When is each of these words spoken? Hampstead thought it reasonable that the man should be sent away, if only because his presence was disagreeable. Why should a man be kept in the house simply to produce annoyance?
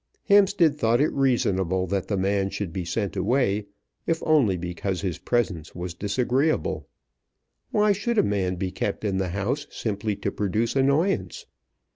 Hampstead 0.29 0.79
thought 0.79 0.99
it 0.99 1.13
reasonable 1.13 1.85
that 1.85 2.07
the 2.07 2.17
man 2.17 2.49
should 2.49 2.73
be 2.73 2.83
sent 2.85 3.15
away, 3.15 3.67
if 4.07 4.23
only 4.25 4.57
because 4.57 5.01
his 5.01 5.19
presence 5.19 5.75
was 5.75 5.93
disagreeable. 5.93 6.87
Why 7.69 7.91
should 7.91 8.17
a 8.17 8.23
man 8.23 8.55
be 8.55 8.71
kept 8.71 9.05
in 9.05 9.17
the 9.19 9.29
house 9.29 9.67
simply 9.69 10.15
to 10.15 10.31
produce 10.31 10.75
annoyance? 10.75 11.45